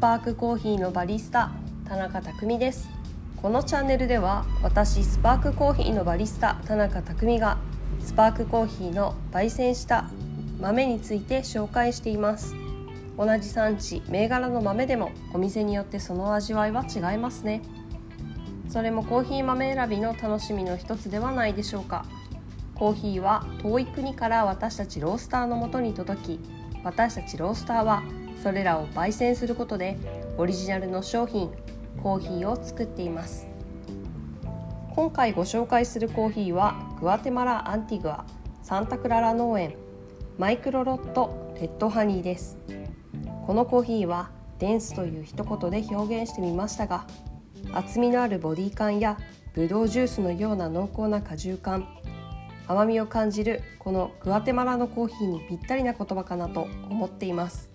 [0.00, 1.50] パークコーヒーのバリスタ
[1.86, 2.88] 田中匠です。
[3.36, 7.58] このチャンネルでは私スパークコーヒーのバリスタ田中匠が
[7.98, 10.08] スパークコーヒーの焙煎した
[10.58, 12.54] 豆について紹介しています。
[13.18, 17.60] 同じ産地銘柄の豆でもお店によってその味わいは違いますね。
[18.70, 22.06] それもコーヒー豆選びの楽しみの一つではないでしょうか。
[22.74, 26.40] コーヒーは遠い国から私たちロースターのもとに届き
[26.84, 28.02] 私たちロースターは
[28.42, 29.98] それらを焙煎することで
[30.38, 31.50] オリジナルの商品
[32.02, 33.46] コーヒーを作っています。
[34.94, 38.24] 今回ご紹介するコーヒーはグアテマラ・アンティグア
[38.62, 39.74] サンタクララ農園
[40.38, 42.58] マイクロロットレッドハニーです。
[43.46, 47.06] このコーヒーはデンスという一言で表現してみましたが
[47.72, 49.18] 厚みのあるボディ感や
[49.54, 51.88] ブドウジュースのような濃厚な果汁感
[52.68, 57.69] 甘みを感じるこのグアテマラのコーヒーにぴったりな言葉かなと思っています。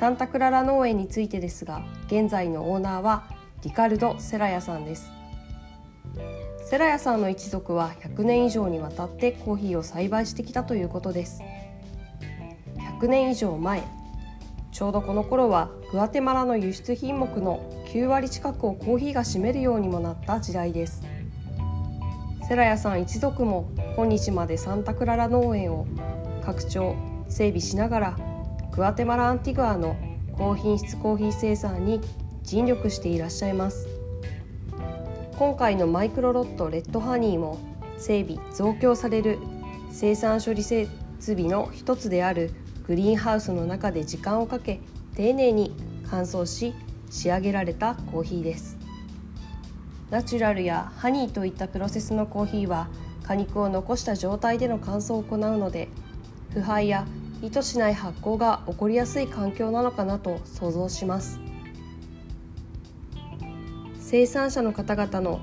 [0.00, 3.24] サンタクララ農園についてですが現在のオーナーは
[3.62, 5.12] リカルド・セラヤさんです。
[6.64, 11.42] セラヤさんの一族は100年以上にわたってコーヒーを栽培してきたということです。
[12.98, 13.82] 100年以上前
[14.72, 17.60] ちょうどこの頃はグアテマラの輸出品目の
[17.92, 21.02] 9割近くをコーヒーが占めるようにもなった時代です。
[22.48, 25.86] セラヤさん一族も今日までサンタクララ農園を
[26.42, 26.96] 拡張
[27.28, 28.29] 整備しながら
[28.80, 29.94] グアテマラ・アンティグアの
[30.32, 32.00] 高品質コーヒー生産に
[32.42, 33.86] 尽力していらっしゃいます。
[35.36, 37.58] 今回のマイクロロットレッドハニーも
[37.98, 39.38] 整備増強される
[39.90, 40.88] 生産処理設
[41.20, 42.52] 備の一つである
[42.86, 44.80] グリーンハウスの中で時間をかけ
[45.14, 45.76] 丁寧に
[46.08, 46.72] 乾燥し
[47.10, 48.78] 仕上げられたコーヒーです。
[50.08, 52.88] ナチュラルやハニーといったプロセスのコーヒーは
[53.24, 55.88] 果肉を残した状態での乾燥を行うので
[56.54, 57.04] 腐敗や
[57.42, 61.40] 意図しない発酵が起こりやすい環境なのかなと想像します。
[63.98, 65.40] 生産者の方々の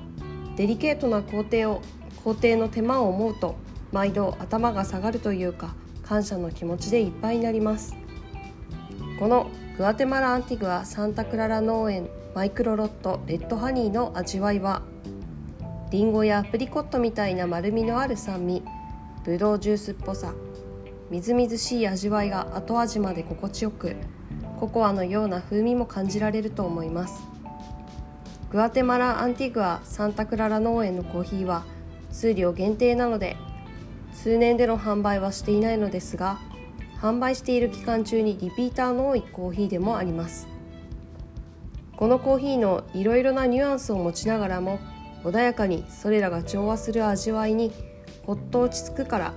[0.56, 1.80] デリケートな工程を
[2.22, 3.56] 工程の手間を思うと
[3.92, 7.96] 毎度頭が下がるというか感謝の気持ちでいっぱいになります。
[9.18, 14.82] このグアテマラ・アンティグア・サンタクララ農園マイクロロットレッドハニーの味わいは
[15.90, 18.62] りんごやアプリコットみたいな丸みのある酸味
[19.24, 20.34] ブドウジュースっぽさ
[21.10, 23.96] みずみずしい味わいが後味まで心地よく
[24.60, 27.22] ココアのような風味も感じられると思います。
[28.50, 31.64] グアテマラ・アンティグア・サンタクララ農園のコーヒーは
[32.10, 33.36] 数量限定なので
[34.12, 36.38] 数年での販売はしていないのですが
[37.00, 40.48] 販売している期間中にリピーターの多いコーヒーでもあります。
[41.96, 44.78] このコーヒーのいろいろなニュアンスを持ちながらも
[45.24, 47.72] 穏やかにそれらが調和する味わいに
[48.24, 49.34] ほっと落ち着くから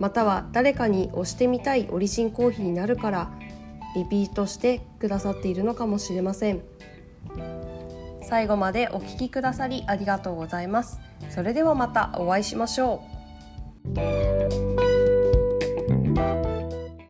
[0.00, 3.30] または誰かに押してみたいオリジンコーヒーになるから
[3.94, 6.62] リピートしてくださっているのかもしれません。
[8.22, 11.00] 最後までお聴きくださりありがとうございます。
[11.28, 13.02] それではまたお会いしましょ
[16.46, 16.49] う。